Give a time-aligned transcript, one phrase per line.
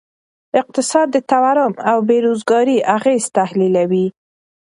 [0.61, 4.07] اقتصاد د تورم او بیروزګارۍ اغیز تحلیلوي.